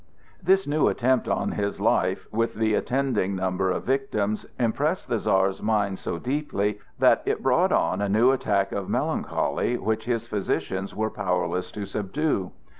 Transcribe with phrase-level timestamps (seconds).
[0.41, 5.61] This new attempt on his life, with the attending number of victims, impressed the Czar's
[5.61, 10.95] mind so deeply that it brought on a new attack of melancholy which his physicians
[10.95, 12.49] were powerless to subdue.